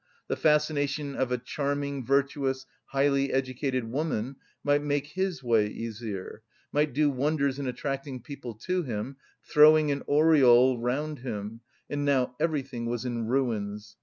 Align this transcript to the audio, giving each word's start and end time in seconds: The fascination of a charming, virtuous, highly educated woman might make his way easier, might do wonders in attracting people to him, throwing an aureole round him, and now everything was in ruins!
The 0.29 0.35
fascination 0.35 1.15
of 1.15 1.31
a 1.31 1.37
charming, 1.37 2.03
virtuous, 2.03 2.65
highly 2.87 3.31
educated 3.31 3.83
woman 3.85 4.37
might 4.63 4.81
make 4.81 5.05
his 5.05 5.43
way 5.43 5.67
easier, 5.67 6.41
might 6.71 6.91
do 6.91 7.07
wonders 7.11 7.59
in 7.59 7.67
attracting 7.67 8.23
people 8.23 8.55
to 8.65 8.81
him, 8.81 9.17
throwing 9.43 9.91
an 9.91 10.01
aureole 10.09 10.79
round 10.79 11.19
him, 11.19 11.61
and 11.87 12.03
now 12.03 12.35
everything 12.39 12.87
was 12.87 13.05
in 13.05 13.27
ruins! 13.27 13.95